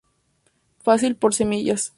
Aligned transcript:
Fácil 0.79 1.15
por 1.15 1.35
semillas. 1.35 1.89